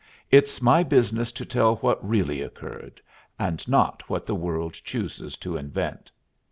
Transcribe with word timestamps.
it's 0.31 0.63
my 0.63 0.81
business 0.81 1.31
to 1.31 1.45
tell 1.45 1.75
what 1.75 2.03
really 2.03 2.41
occurred, 2.41 2.99
and 3.37 3.67
not 3.67 4.01
what 4.09 4.25
the 4.25 4.33
world 4.33 4.73
chooses 4.73 5.37
to 5.37 5.55
invent. 5.55 6.11